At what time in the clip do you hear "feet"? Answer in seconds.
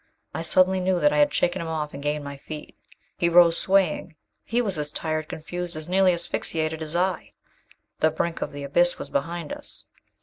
2.35-2.75